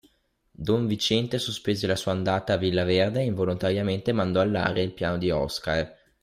Don 0.67 0.87
Viciente 0.87 1.37
sospese 1.37 1.85
la 1.85 1.95
sua 1.95 2.11
andata 2.11 2.53
a 2.53 2.57
Villa 2.57 2.83
Verde 2.83 3.19
e 3.21 3.25
involontariamente 3.25 4.13
mandò 4.13 4.39
all'aria 4.41 4.81
il 4.81 4.93
piano 4.95 5.19
di 5.19 5.29
Oscar. 5.29 5.95